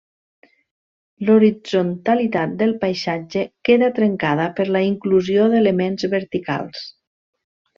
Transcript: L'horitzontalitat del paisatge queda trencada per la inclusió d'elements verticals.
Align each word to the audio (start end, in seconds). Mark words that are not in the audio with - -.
L'horitzontalitat 1.27 2.55
del 2.61 2.73
paisatge 2.85 3.43
queda 3.69 3.91
trencada 4.01 4.49
per 4.61 4.67
la 4.77 4.83
inclusió 4.89 5.47
d'elements 5.53 6.09
verticals. 6.19 6.83